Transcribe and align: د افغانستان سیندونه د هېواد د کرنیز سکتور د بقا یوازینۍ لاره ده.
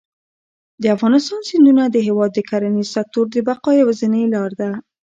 د 0.81 0.83
افغانستان 0.95 1.41
سیندونه 1.49 1.83
د 1.89 1.97
هېواد 2.07 2.31
د 2.33 2.39
کرنیز 2.49 2.87
سکتور 2.95 3.25
د 3.31 3.37
بقا 3.47 3.71
یوازینۍ 3.81 4.23
لاره 4.33 4.55
ده. 4.61 4.69